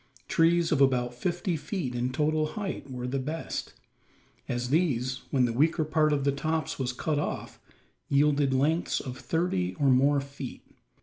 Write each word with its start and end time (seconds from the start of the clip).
Trees 0.27 0.71
of 0.71 0.81
about 0.81 1.13
fifty 1.13 1.55
feet 1.55 1.93
in 1.93 2.11
total 2.11 2.53
height 2.57 2.89
were 2.89 3.05
the 3.05 3.19
best: 3.19 3.73
as 4.49 4.71
these, 4.71 5.19
when 5.29 5.45
the 5.45 5.53
weaker 5.53 5.85
part 5.85 6.11
of 6.11 6.23
the 6.23 6.31
tops 6.31 6.79
was 6.79 6.91
cut 6.91 7.19
off, 7.19 7.59
yielded 8.09 8.51
lengths 8.51 8.99
of 8.99 9.15
thirty 9.19 9.75
or 9.75 9.89
more 9.91 10.19
feet. 10.19 10.65